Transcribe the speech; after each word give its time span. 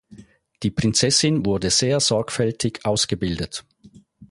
Die 0.63 0.71
Prinzessin 0.71 1.45
wurde 1.45 1.69
sehr 1.69 1.99
sorgfältig 1.99 2.79
ausgebildet. 2.87 3.63